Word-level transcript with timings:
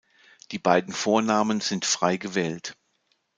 Die 0.49 0.57
beiden 0.57 0.95
Vornamen 0.95 1.61
sind 1.61 1.85
frei 1.85 2.17
gewählt. 2.17 2.75